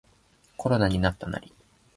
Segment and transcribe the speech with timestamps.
[0.57, 1.53] コロナになったナリ